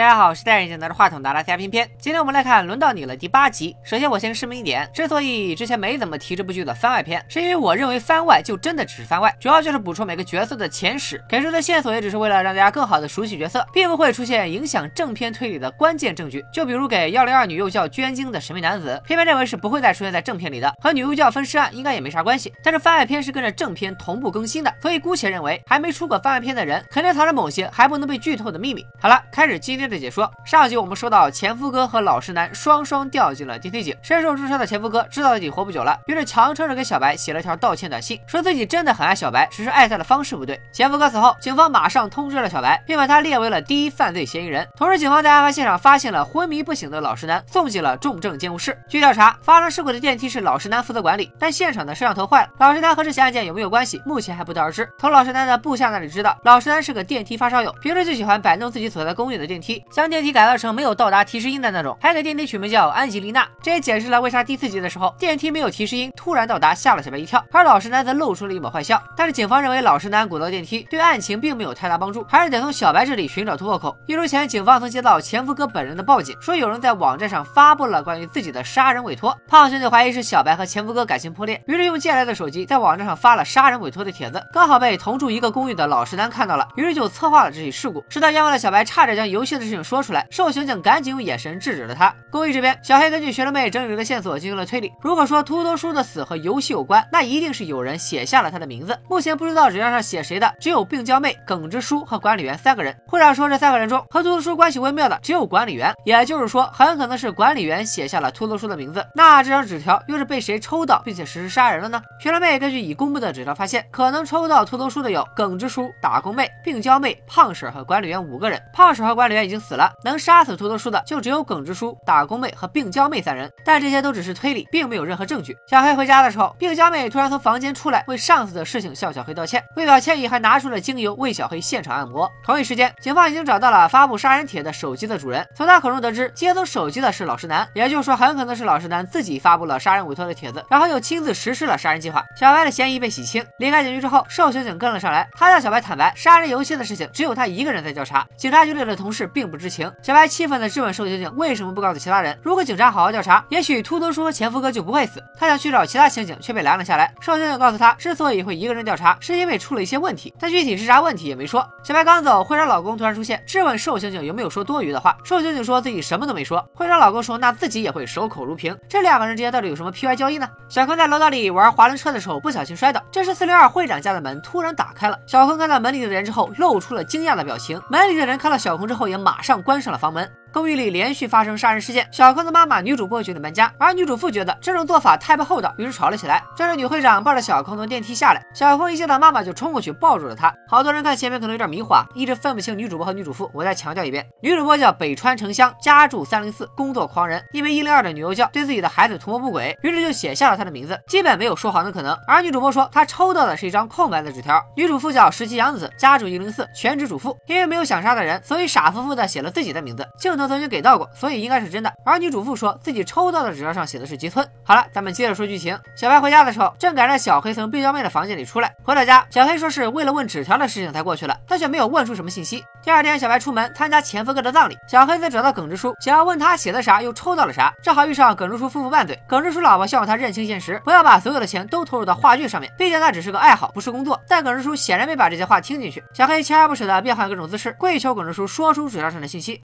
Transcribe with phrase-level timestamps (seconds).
[0.00, 1.86] 大家好，我是戴眼镜拿着话筒的阿拉斯加偏偏。
[1.98, 3.76] 今天我们来看《轮到你了》第八集。
[3.84, 16.42] 首先，我先声明一点，之所以之前没怎么提这部剧的番外篇，是因为我认为番外就真的只是番外，主要就是补充每个角色的前史，给出的线索也只是为了让大家更好的熟悉角色，并不会出现影响正片推理的关键证据。
[16.50, 22.50] 就比如给幺零二女幼教捐精的神秘男子，偏偏认为是不会再出现在正片里的，和女幼教分尸案应该也没啥关系。
[22.64, 28.82] 但是番外篇是跟着正片同步更新的，所以姑且认为还没出过番外篇的人，肯定藏着某些还不能被剧透的秘密。
[28.98, 30.30] 好了，开始今天的解说。
[30.44, 33.94] 上集我们说到，前夫哥和老实男双双掉进了电梯井。
[34.02, 40.58] 身受重伤的前夫哥知道自己活不久了，于是强撑着给小白写了条道歉短信，说自己真的很爱小白，只是爱他的方式不对。
[40.72, 44.66] 前夫哥死后，警方马上通知了小白，并把他列为了第一犯罪嫌疑人。
[44.76, 48.78] 同时，警方在案发现场发现了昏迷不醒的老实男，送进了重症监护室。
[48.88, 52.50] 据调查，发生事故的电梯是老实男负责管理，但现场的摄像头坏了。
[52.58, 54.88] 老实男和这起案件有没有关系，目前还不得而知。
[54.98, 60.90] 从老实男的部下那里知道，老实男是个电梯发烧友，平时就喜欢摆弄自己所在公寓的电梯，将电梯改造成没有。
[61.00, 67.42] 到达提示音的那种，还给电梯取名叫安吉丽娜，这也解释了为啥第四集的时候电梯没有提示音，突然到达吓了小白一跳。
[67.52, 69.00] 而老实男则露出了一抹坏笑。
[69.16, 73.96] 但是警方认为老实男鼓捣电梯对案情并没有太大帮助，还是得从小白这里寻找突破口。
[74.06, 79.34] 一周前，警方曾接到前夫哥本人的报警，说有人在网站上发布了关于自己的杀人委托。
[79.48, 88.04] 胖兄弟怀疑是小白和前夫哥感情破裂，于是用借来的手机在网站上发了杀人委托的帖子，刚好被同住一个公寓的老实男看到了，于是就策划了这起事故。
[88.08, 91.00] 实在冤枉的小白差点将游戏事情说出来，瘦刑警赶。
[91.00, 92.14] 紧用眼神制止了他。
[92.30, 94.92] 公寓这边，小黑根据学生妹整理的线索进行了推理。
[95.00, 98.94] 如果说秃头叔的死和游戏有关，那一定是有人写下了他的名字。
[99.08, 102.94] 目前不知道纸条上写谁的，只有病娇妹、耿直叔和管理员三个人。
[103.06, 109.02] 会长说，这三个人中和秃头叔关系微妙的只有管理员，也就是说，很可能是管理员写下了秃头叔的名字。
[109.14, 112.02] 那这张纸条又是被谁抽到并且实施杀人了呢？
[112.20, 118.60] 学生妹根据已公布的纸条发现，可能抽到秃头叔的有耿直叔、打工妹、病娇妹、胖婶和管理员五个人。
[118.74, 120.88] 胖婶和管理员已已经死了，能杀死秃头叔。
[120.90, 125.56] 的就只有耿直叔、打工妹和病娇妹三人，但这些都只是推理，并没有任何证据。
[125.68, 132.30] 小黑回家的时候，病娇妹突然从房间出来，为上次的事情向小黑道歉，为表歉意还拿出了精油为小黑现场按摩。
[132.44, 142.24] 同一时间，警方已经找到了发布杀人帖的手机的主人，从他口中得知，接走手机的是老实男，也就是说，很可能是老实男自己发布了杀人委托的帖子，然后又亲自实施了杀人计划。
[142.36, 143.44] 小白的嫌疑被洗清。
[143.58, 149.90] 离开警局之后，受刑警跟了上来，他向小白坦白，杀人游戏的事情只有他一个人在调查，警察局里的同事并并不知情。
[150.02, 150.70] 小白气愤的。
[150.70, 152.38] 质问瘦刑警为什么不告诉其他人？
[152.42, 155.20] 如果警察好好调查，也许秃头叔和前夫哥就不会死。
[155.36, 157.12] 他想去找其他刑警，却被拦了下来。
[157.20, 161.66] 瘦刑警告诉他，之所以会一个人调查，是因为出了一些问题，但具体是啥问题也没说。
[161.82, 165.16] 小白刚走，会长老公突然出现，质问瘦刑警有没有说多余的话。
[165.24, 166.64] 瘦刑警说自己什么都没说。
[166.72, 168.76] 会长老公说那自己也会守口如瓶。
[168.88, 170.48] 这两个人之间到底有什么 P Y 交易呢？
[170.68, 175.18] 小坤在楼道里玩滑轮车的时候不小心摔倒，这时四零二会长家的门突然打开了。
[175.26, 177.80] 小坤看到门里的人之后，露出了惊讶的表情。
[177.90, 180.28] 门里的人看到小坤之后，也马马上关上了房门。
[180.52, 186.42] 公寓里连续发生杀人事件，小坤的妈妈女主播决定搬家，而女主妇觉得这种做法太不厚道，于是吵了起来。
[186.56, 190.52] 这时女会长抱着小坤从电梯下来，小坤一见到妈妈就冲过去抱住了她。
[190.68, 193.50] 好多人看前面可能有点迷糊，啊，一直分不清女主播和女主妇。
[193.54, 202.16] 我再强调一遍，女主播叫北川城香，家住三零四，工作狂人，因为一零二的女幼教对自己的孩子图谋不轨，于是就写下了她的名字，基本没有说谎的可能。
[202.26, 210.06] 而女主播说她抽到的是一张空白的纸条，女主妇叫石崎洋子，家住一零四，全职主妇，因为没有想杀的人，所以傻乎乎的写了自己的名字。
[210.18, 211.08] 镜曾经给到过。
[211.14, 211.92] 所以应该是真的。
[212.04, 214.46] 而女主妇说自己抽到的纸条上写的是吉村。
[214.64, 215.78] 好了，咱们接着说剧情。
[215.96, 218.74] 小白回家的时候，正赶上小黑从病娇妹的房间里出来。
[218.82, 222.64] 回到家，小黑说是为了问纸条的事情才过去了，但却没有问出什么信息。
[222.82, 227.72] 第二天，小白出门参加前夫哥的葬礼，小黑则找到耿直叔，想要问他写的啥，又抽到了啥。
[227.82, 234.20] 正好遇上耿直叔夫妇拌嘴，耿直叔老婆希望他认清现实，不要把所有的钱都投入到话剧上面，毕竟那只是个爱好，不是工作。
[234.28, 236.02] 但耿直叔显然没把这些话听进去。
[236.14, 239.62] 小黑锲而不舍地变换各种姿势，跪求耿直叔说出纸条上的信息。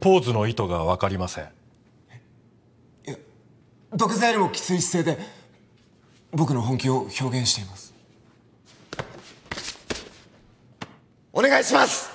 [0.00, 1.44] ポーズの意図がわかりません。
[1.44, 3.16] いや
[3.94, 5.22] 毒剤よりもきつい姿勢で
[6.32, 7.92] 僕の本気を表現しています
[11.32, 12.09] お願いします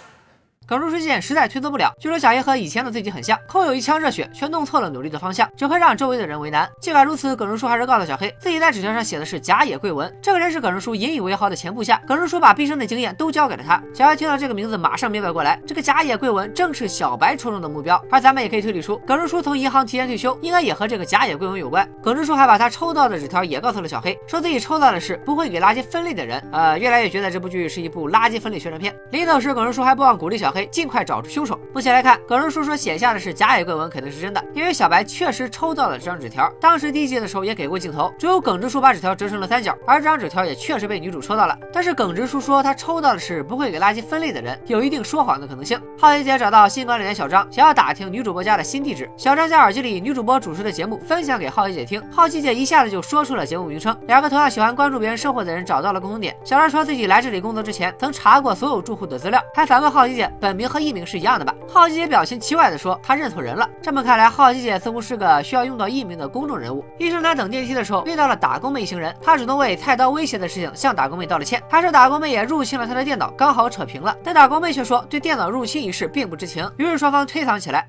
[0.68, 6.68] 耿直事件实在推脱不了，据说小黑和以前的自己很像，空有一腔热血，却弄错了努力的方向，只会让周围的人为难。
[6.82, 12.02] 尽管如此，耿直叔还是告诉小黑，自己在纸条上写的是甲野贵文，这个人是耿直叔引以为豪的前部下。
[12.08, 13.80] 耿直叔把毕生的经验都交给了他。
[13.94, 18.04] 小黑听到这个名字，马上明白过来，这个甲野贵文正是小白戳中的目标。
[18.10, 21.88] 而咱们也可以推理出，耿直叔从银行提前退休，应该也和这个甲野贵文有关。
[22.02, 26.44] 耿直叔还把他抽到的纸条也告诉了小黑，说自己抽到的是不会给垃圾分类的人。
[26.52, 28.92] 呃，越来越觉得这部剧是一部垃圾分类宣传片。
[29.12, 30.55] 临走时，耿直叔还不忘鼓励小黑。
[30.56, 31.60] 黑尽快找出凶手。
[31.74, 36.50] 目前来看，耿直叔说写下的是甲野贵文肯定是真的，因为小白确实抽到了这张纸条。
[36.62, 41.58] 当时第一集的时候也给过镜头，只有耿直叔把纸条折成了三角，而这张纸条也确实被女主抽到了。
[41.74, 45.78] 但是耿直叔说他抽到的是不会给垃圾分类的人，有一定说谎的可能性。
[46.00, 49.10] 好奇姐找到新管理员小张，想要打听女主播家的新地址。
[49.18, 53.96] 小张将耳机里女主播主持的节目分享给好奇姐听，好奇姐一下子就说出了节目名称。
[54.08, 56.36] 两个同样喜欢关注别人生活的人找到了共同点。
[56.44, 61.56] 小张说自己来这里工作之前曾查过所有住户的资料，还反问好奇姐本名和艺名是一样的吧？
[61.68, 63.68] 好奇姐表情奇怪的说她认错人了。
[63.82, 66.86] 这么看来，好奇姐似乎是个需要用到艺名的公众人物。
[67.00, 74.16] 医生男等电梯的时候遇到了打工妹一行人，他主动为菜刀威胁的事情向打工妹道了歉，还说打工妹也入侵了他的电脑，刚好扯平了。
[74.24, 77.88] 但打工妹却说对电脑入侵一事并不知情，于是双方推搡起来。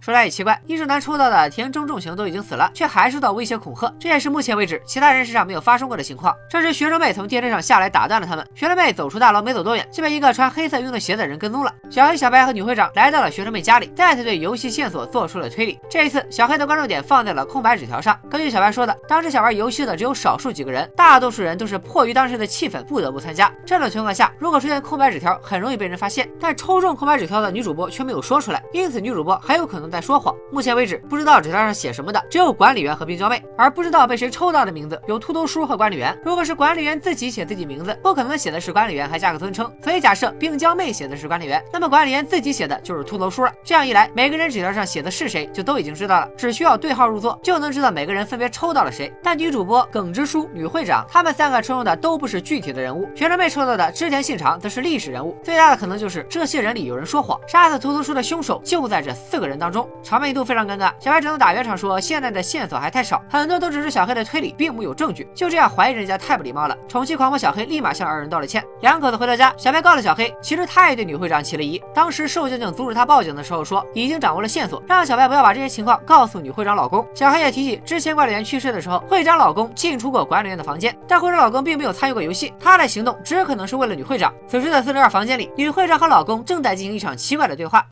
[0.02, 6.34] 说来也奇怪，医生男抽到的田中重刑都已经死了，却还受到威胁恐吓，这也是目前为止其他人身上没有发生过的情况。
[6.50, 8.44] 这时，学生妹从电车上下来，打断了他们。
[8.52, 11.72] 学生妹走出大楼，没走多远，就被一个穿黑色运动鞋的人跟踪了。
[11.88, 15.78] 小黑、小白和女会长来到了学生妹家里，再次对游戏线索做出了推理。
[15.88, 18.18] 这一次，小黑的关注点放在了空白纸条上。
[18.28, 23.48] 根据小白说的，当时想玩游戏的只有少数几个人，大多数人都是迫于当时的气氛不得不参加。
[23.64, 26.28] 这种情况下，如果出现空白纸条，很容易被人发现。
[26.40, 30.34] 但抽中空白纸条的女主播却没有说出来，因此女主播很有可能在说谎。
[30.50, 36.18] 目前为止，不知道纸条上写什么的只有管理员和冰娇妹，而不知道被谁抽到的名字有秃头叔和管理员。
[36.24, 43.52] 如果是管理员自己写自己名字，不可能写的是管理员还加个尊称，所以假设冰娇妹写的是管理员，那么管理员自己写的就是秃头叔了。
[43.62, 49.12] 这样一来，每个人纸条上写的是谁就都已经知道了，只需要对号入座就能知道每个人分别抽到了谁。
[49.22, 55.36] 但女主播、耿直叔、女会长他们三个抽中的都不是具体的人物，学生妹抽到的织田信长则是历史人物。
[55.42, 59.81] 最大的可能就是这些人里有人说谎，杀死秃头叔的凶手就在这四个人当中。
[60.02, 65.28] 场面一度非常尴尬，小白只能打圆场说现在的线索还太少，很多都只是小黑的推理，并没有证据。
[65.34, 66.76] 就这样怀疑人家太不礼貌了。
[66.88, 68.62] 宠妻狂魔小黑立马向二人道了歉。
[68.80, 71.80] 两口子回到家，小白告诉小黑，其实他也对女会长起了疑。
[71.94, 77.06] 当时瘦静静阻止他报警的时候说已经掌握了线索，让小白不要把这些情况告诉女会长老公。
[77.14, 84.32] 小黑也提起之前管理员去世的时候，会长老公进出过管理员的房间，但会长老公并没有参与过游戏，他的行动只可能是为了女会长。
[84.48, 87.86] 此时的四零二房间里，女会长和老公正在进行一场奇怪的对话。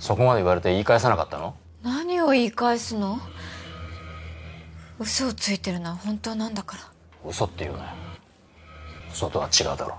[0.00, 1.54] そこまで言われて言い返さなかったの？
[1.82, 3.20] 何を言い返すの？
[4.98, 6.82] 嘘をついてるのは本当なんだから。
[7.28, 7.88] 嘘って言うなよ。
[9.12, 9.96] 嘘とは違うだろ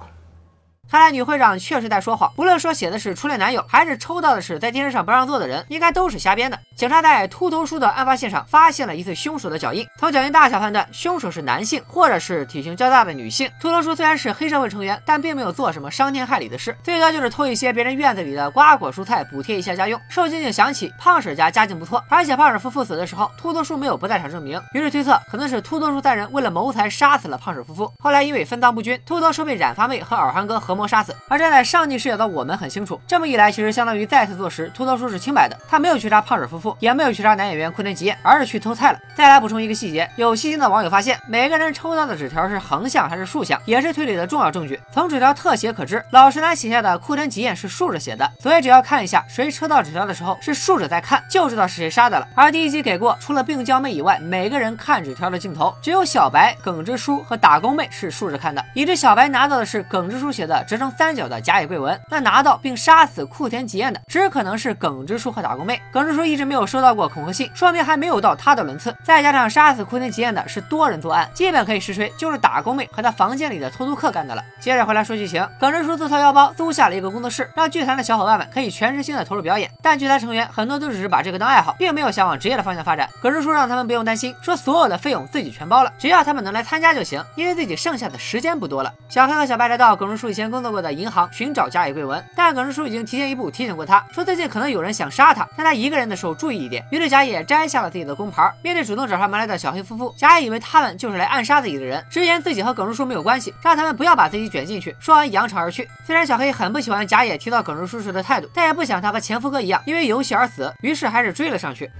[0.91, 6.59] 看来女会长确实在说谎，无论说写的是初恋男友，还是抽到的是在电视上不让座的人，应该都是瞎编的。
[6.75, 13.49] 警察在秃头叔的案发现场发现了一次凶手的脚印，从脚印大小判断，凶手是男性或者是体型较大的女性。
[13.61, 19.97] 秃头叔虽然是黑社会成员，但并没有做什么伤天害理的事，最多就是偷一些别人院子里的瓜果蔬菜补贴一下家用。
[20.09, 27.89] 瘦静静想起胖婶家家境不错，而且胖婶夫妇死的时候，秃头叔没有不在场证明，于是推测可能是秃头叔三人为了谋财杀死了胖婶夫妇。
[27.97, 31.15] 后来因为分赃不均，秃头叔被染发妹和耳环哥合谋杀死。
[31.27, 38.99] 而站在上帝视角的我们很清楚，这么一来，其实相当于再次坐实秃头叔是清白的，他没有去杀胖婶夫妇，也没有去杀男演员库田吉彦，而是去偷菜了。
[39.15, 44.79] 再来补充一个细节，有细心的网友发现，每个人抽到的纸条是横向还是竖向，也是推理的重要证据。
[44.93, 52.27] 从纸条特写可知，老实男写下的库田吉彦是竖着写的，所以只要看一下谁抽到纸条的时候是竖着在看，就知道是谁杀的了。
[52.35, 65.81] 而第一集给过，除了病娇妹以外，每个人看纸条的镜头只有小白、耿直叔和打工妹是竖着看的，以致小白拿到的是耿直叔写的折成三角的甲野贵文，那拿到并杀死库田吉彦的只可能是耿直叔和打工妹。
[65.91, 68.95] 耿直叔一直没有收到过恐吓信，说明还没有到他的轮次。
[69.03, 74.41] 再加上杀死库田吉彦的是多人作案，基本可以实锤就是打工妹和他房间里的偷渡客干的了。
[74.61, 79.69] 接着回来说剧情，耿直叔自掏腰包租下了一个工作室，让剧团的小伙伴们可以全身心的投入表演。
[79.81, 83.09] 但剧团成员很多都只是把这个当爱好，并没有想往职业的方向发展。
[83.21, 88.93] 耿直叔让他们不用担心，说所有的费用自己全包了，只要他们能来参加就行，因为自己剩下的时间不多了。
[89.09, 96.84] 小黑和小白来到耿直叔以前工作过的银行寻找甲野贵文，但耿直叔已经提前一步提醒过他，说最近可能有人想杀他，但他一个人的时候注意一点。
[96.90, 104.94] 于是甲野摘下了自己的工牌，面对主动找上门来的小黑夫妇，甲野以为他们就是来暗杀自己的人，直言自己和耿直叔没有关系，让他们不要把自己卷进去。
[105.00, 105.88] 说完扬长而去。
[106.06, 111.90] 虽然小黑很不喜欢甲野提到耿直叔时的态度，但也不想他和前夫哥一样因为游戏而死，于是还是追了上去。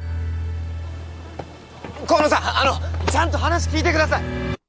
[2.06, 2.78] 河野さんあの
[3.11, 4.60] ちゃんと話聞いてください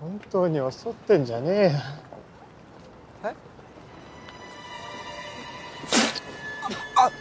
[0.00, 1.70] 本当に襲ってんじゃねえよ。
[3.24, 3.34] え？
[6.94, 7.12] あっ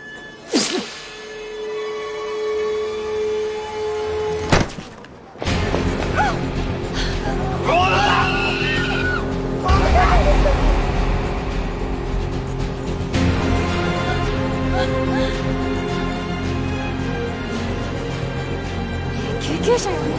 [19.41, 20.17] 救急車呼んで。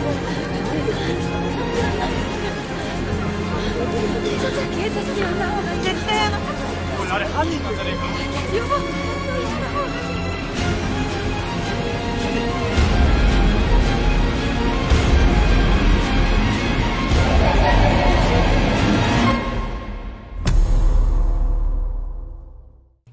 [3.78, 6.38] 警察に呼んだ方が絶対あの
[7.00, 8.02] 俺あれ犯人なんじゃねえか。
[8.60, 8.74] 呼ぼ
[9.14, 9.17] う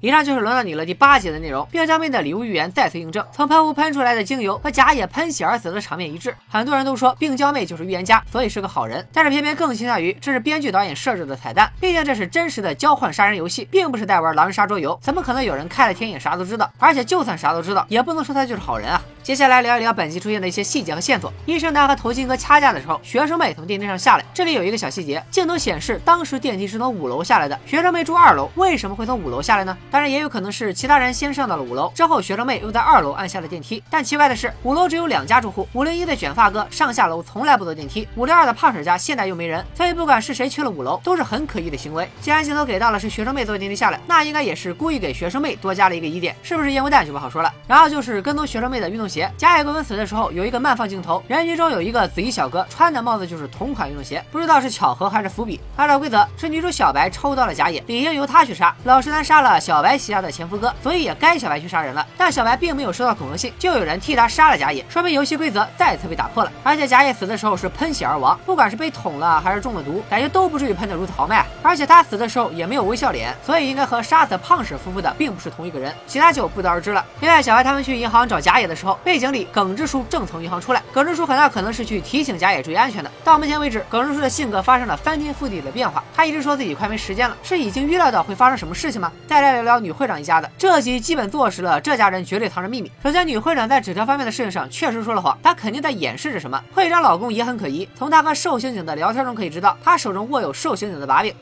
[0.06, 1.66] 以上就是轮到你了第八集的内容。
[1.68, 6.32] 冰箱妹的礼物预言再次印证，从喷壶喷出来的精油和假野喷血而死的场面一致。
[6.48, 11.68] 很多人都说病娇妹就是预言家，所以是个好人，但是偏偏更倾向于这是编剧导演设置的彩蛋。
[11.80, 16.70] 毕竟这是真实的交换杀人游戏，并不是在玩狼人杀桌游，怎么可能有人开了天眼啥都知道？
[16.78, 19.02] 而且就算啥都知道，也不能说他就是好人啊。
[19.24, 21.32] 接下来聊一聊本集出现的一些细节和线索。
[21.46, 24.24] 医生男和头巾哥掐架的时候，学生妹从电梯上下来。
[24.32, 29.76] 这里有一个小细节，镜头显示当时电梯是从五楼下来的，学生妹住二楼，为什么会从五楼下来呢？
[29.96, 33.82] 当然也有可能是其他人先上到了五楼，之后学生妹又在二楼按下了电梯。
[33.88, 42.06] 但奇怪的是，五楼只有两家住户，五零一的卷发哥上下楼从来不坐电梯，五零二的胖婶家现在又没人，所以不管是谁去了五楼，都是很可疑的行为。
[42.20, 47.50] 既然镜头给到了是学生妹坐电梯下来，那应该也是故意给学生妹多加了一个疑点，是不是烟雾弹就不好说了。
[47.66, 55.58] 然后就是跟踪学生妹的运动鞋，假野归文死的时候有一个慢放镜头，人群中有一个紫衣小哥，穿的帽子就是同款运动鞋，不知道是巧合还是伏笔。
[55.76, 58.76] 按照规则是女主小白抽到了假野，理应由她去杀。
[58.84, 62.06] 老实男杀了小小白旗下的前夫哥，所以也该小白去杀人了。
[62.16, 66.50] 但小白并没有收到恐吓信，就有人替他杀了假野，说明游戏规则再次被打破了。
[66.62, 71.44] 而且假野死的时候是喷血而亡，不管是被捅了还是中了毒，感觉都不至于喷得如此豪迈。
[71.62, 77.04] 而且他死的时候也没有微笑脸，所以应该和杀死胖婶夫妇的并不是同一个人，其他就不得而知了。
[77.20, 83.10] 另外，小白他们去银行找假野的时候，背景里耿直叔正从银行出来，耿直叔很大可能是去提醒假野注意安全的。
[83.22, 89.12] 到目前为止，耿直叔的性格发生了翻天覆地的变化，他一直说自己快没时间了，是已经预料到会发生什么事情吗？
[89.26, 92.90] 再来聊女会长一家的，这集基本坐实了这家人绝对藏着秘密。
[93.02, 96.62] 首先，女会长在纸条方面的事情上确实说了谎，她肯定在掩饰着什么。
[96.72, 101.34] 会长老公也很可疑，从他和瘦刑警的聊天中可以知道，他手中握有瘦刑警的把柄。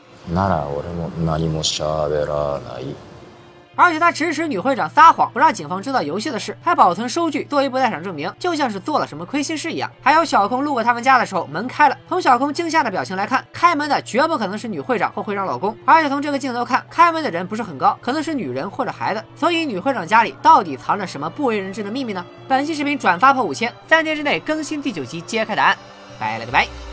[3.75, 9.91] 而且他指使女会长撒谎，不让警方知道游戏的事，还保存收据作为不在场证明，就像是做了什么亏心事一样。
[10.01, 11.97] 还有小空路过他们家的时候，门开了。
[12.07, 15.75] 从小空惊吓的表情来看，开门的绝不可能是女会长或会长老公。
[15.85, 19.23] 而且从这个镜头看，开门的人不是很高，可能是女人或者孩子。
[19.35, 22.25] 所以女会长家里到底藏着什么不为人知的秘密呢？
[22.47, 25.77] 本期视频转发破五千，三天之内更新第九集，揭开答案。
[26.17, 26.84] 拜了个拜。